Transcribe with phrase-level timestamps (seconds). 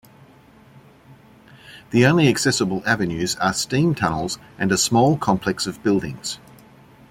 [1.91, 6.39] The only accessible avenues are steam tunnels and a small complex of buildings.